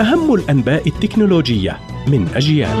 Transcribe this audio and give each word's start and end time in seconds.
أهم 0.00 0.34
الأنباء 0.34 0.88
التكنولوجية 0.88 1.78
من 2.08 2.28
أجيال. 2.34 2.76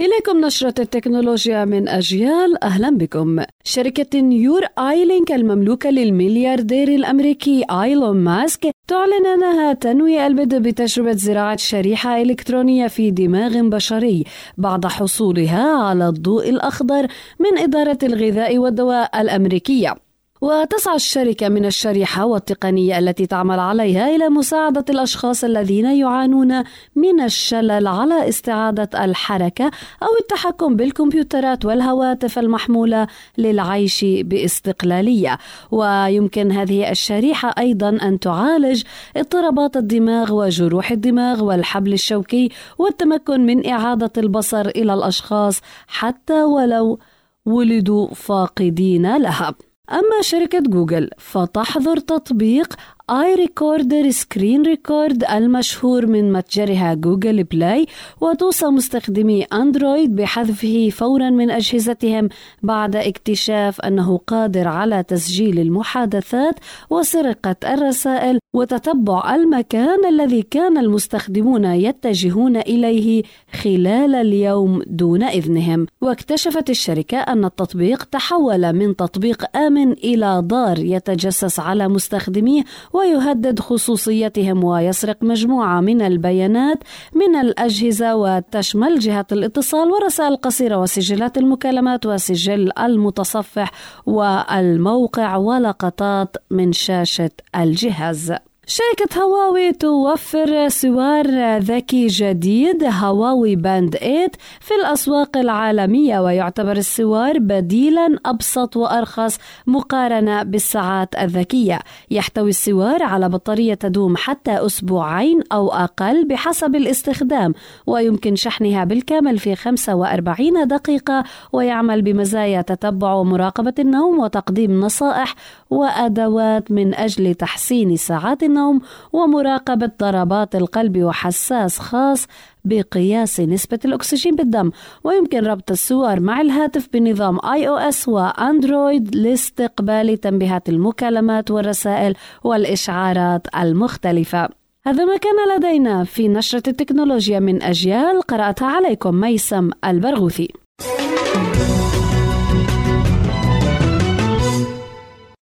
إليكم 0.00 0.44
نشرة 0.44 0.74
التكنولوجيا 0.78 1.64
من 1.64 1.88
أجيال. 1.88 2.64
أهلا 2.64 2.90
بكم. 2.90 3.40
شركة 3.64 4.20
نيور 4.20 4.62
آيلينك 4.78 5.32
المملوكة 5.32 5.90
للملياردير 5.90 6.88
الأمريكي 6.88 7.64
آيلون 7.70 8.16
ماسك 8.16 8.70
تعلن 8.88 9.26
أنها 9.26 9.72
تنوي 9.72 10.26
البدء 10.26 10.58
بتجربة 10.58 11.12
زراعة 11.12 11.56
شريحة 11.56 12.22
إلكترونية 12.22 12.86
في 12.86 13.10
دماغ 13.10 13.60
بشري 13.60 14.24
بعد 14.58 14.86
حصولها 14.86 15.76
على 15.76 16.08
الضوء 16.08 16.50
الأخضر 16.50 17.06
من 17.40 17.58
إدارة 17.58 17.98
الغذاء 18.02 18.58
والدواء 18.58 19.20
الأمريكية. 19.20 19.94
وتسعى 20.40 20.96
الشركة 20.96 21.48
من 21.48 21.64
الشريحة 21.64 22.24
والتقنية 22.24 22.98
التي 22.98 23.26
تعمل 23.26 23.58
عليها 23.58 24.16
إلى 24.16 24.28
مساعدة 24.28 24.84
الأشخاص 24.90 25.44
الذين 25.44 25.84
يعانون 25.84 26.62
من 26.96 27.20
الشلل 27.20 27.86
على 27.86 28.28
استعادة 28.28 29.04
الحركة 29.04 29.64
أو 30.02 30.08
التحكم 30.20 30.76
بالكمبيوترات 30.76 31.64
والهواتف 31.64 32.38
المحمولة 32.38 33.06
للعيش 33.38 34.04
باستقلالية. 34.04 35.38
ويمكن 35.70 36.52
هذه 36.52 36.90
الشريحة 36.90 37.54
أيضا 37.58 37.88
أن 37.88 38.20
تعالج 38.20 38.82
اضطرابات 39.16 39.76
الدماغ 39.76 40.32
وجروح 40.32 40.90
الدماغ 40.90 41.44
والحبل 41.44 41.92
الشوكي 41.92 42.48
والتمكن 42.78 43.46
من 43.46 43.66
إعادة 43.66 44.12
البصر 44.18 44.68
إلى 44.68 44.94
الأشخاص 44.94 45.60
حتى 45.86 46.42
ولو 46.42 46.98
ولدوا 47.46 48.14
فاقدين 48.14 49.16
لها. 49.16 49.54
أما 49.92 50.22
شركة 50.22 50.58
جوجل 50.60 51.10
فتحظر 51.18 51.96
تطبيق 51.96 52.74
iRecorder 53.10 54.10
Screen 54.10 54.62
Recorder 54.62 55.24
المشهور 55.24 56.06
من 56.06 56.32
متجرها 56.32 56.94
جوجل 56.94 57.44
بلاي 57.44 57.86
وتوصي 58.20 58.66
مستخدمي 58.66 59.42
أندرويد 59.42 60.16
بحذفه 60.16 60.88
فورا 60.92 61.30
من 61.30 61.50
أجهزتهم 61.50 62.28
بعد 62.62 62.96
اكتشاف 62.96 63.80
أنه 63.80 64.16
قادر 64.26 64.68
على 64.68 65.02
تسجيل 65.02 65.58
المحادثات 65.58 66.54
وسرقة 66.90 67.56
الرسائل 67.64 68.38
وتتبع 68.54 69.34
المكان 69.34 70.06
الذي 70.08 70.42
كان 70.42 70.78
المستخدمون 70.78 71.64
يتجهون 71.64 72.56
إليه 72.56 73.22
خلال 73.62 74.14
اليوم 74.14 74.82
دون 74.86 75.22
إذنهم. 75.22 75.86
واكتشفت 76.00 76.70
الشركة 76.70 77.18
أن 77.18 77.44
التطبيق 77.44 78.04
تحول 78.04 78.72
من 78.72 78.96
تطبيق 78.96 79.56
آمن 79.56 79.92
إلى 79.92 80.42
ضار 80.46 80.78
يتجسس 80.78 81.60
على 81.60 81.88
مستخدميه 81.88 82.64
ويهدد 83.00 83.60
خصوصيتهم 83.60 84.64
ويسرق 84.64 85.16
مجموعة 85.22 85.80
من 85.80 86.02
البيانات 86.02 86.78
من 87.14 87.36
الأجهزة 87.36 88.16
وتشمل 88.16 88.98
جهة 88.98 89.26
الاتصال 89.32 89.90
ورسائل 89.90 90.36
قصيرة 90.36 90.76
وسجلات 90.76 91.38
المكالمات 91.38 92.06
وسجل 92.06 92.72
المتصفح 92.78 93.70
والموقع 94.06 95.36
ولقطات 95.36 96.36
من 96.50 96.72
شاشة 96.72 97.30
الجهاز. 97.56 98.49
شركة 98.72 99.22
هواوي 99.22 99.72
توفر 99.72 100.68
سوار 100.68 101.26
ذكي 101.58 102.06
جديد 102.06 102.84
هواوي 102.84 103.56
باند 103.56 103.96
8 103.96 104.30
في 104.60 104.74
الأسواق 104.74 105.36
العالمية 105.36 106.20
ويعتبر 106.20 106.72
السوار 106.72 107.38
بديلا 107.38 108.18
أبسط 108.26 108.76
وأرخص 108.76 109.38
مقارنة 109.66 110.42
بالساعات 110.42 111.14
الذكية. 111.14 111.78
يحتوي 112.10 112.50
السوار 112.50 113.02
على 113.02 113.28
بطارية 113.28 113.74
تدوم 113.74 114.16
حتى 114.16 114.66
أسبوعين 114.66 115.40
أو 115.52 115.68
أقل 115.68 116.28
بحسب 116.28 116.76
الاستخدام 116.76 117.54
ويمكن 117.86 118.36
شحنها 118.36 118.84
بالكامل 118.84 119.38
في 119.38 119.56
45 119.56 120.68
دقيقة 120.68 121.24
ويعمل 121.52 122.02
بمزايا 122.02 122.62
تتبع 122.62 123.12
ومراقبة 123.12 123.74
النوم 123.78 124.18
وتقديم 124.18 124.80
نصائح 124.80 125.34
وأدوات 125.70 126.70
من 126.70 126.94
أجل 126.94 127.34
تحسين 127.34 127.96
ساعات 127.96 128.42
النوم. 128.42 128.59
النوم 128.60 128.80
ومراقبة 129.12 129.90
ضربات 130.00 130.56
القلب 130.56 130.98
وحساس 130.98 131.78
خاص 131.78 132.26
بقياس 132.64 133.40
نسبة 133.40 133.78
الأكسجين 133.84 134.36
بالدم. 134.36 134.70
ويمكن 135.04 135.46
ربط 135.46 135.70
الصور 135.70 136.20
مع 136.20 136.40
الهاتف 136.40 136.88
بنظام 136.92 137.38
آي 137.44 137.68
أو 137.68 137.76
إس 137.76 138.08
وأندرويد 138.08 139.16
لاستقبال 139.16 140.20
تنبيهات 140.20 140.68
المكالمات 140.68 141.50
والرسائل 141.50 142.14
والإشعارات 142.44 143.46
المختلفة. 143.56 144.48
هذا 144.86 145.04
ما 145.04 145.16
كان 145.16 145.56
لدينا 145.56 146.04
في 146.04 146.28
نشرة 146.28 146.62
التكنولوجيا 146.68 147.40
من 147.40 147.62
أجيال. 147.62 148.22
قرأتها 148.22 148.68
عليكم 148.68 149.14
ميسم 149.14 149.70
البرغوثي. 149.84 150.59